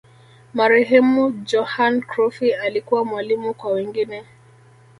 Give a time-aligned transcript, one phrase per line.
[0.53, 4.23] marehemu johan crufy alikuwa mwalimu kwa wengine